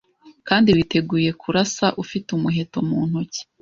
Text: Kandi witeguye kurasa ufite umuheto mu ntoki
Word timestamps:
Kandi 0.47 0.69
witeguye 0.75 1.29
kurasa 1.41 1.85
ufite 2.03 2.27
umuheto 2.37 2.77
mu 2.87 2.99
ntoki 3.09 3.41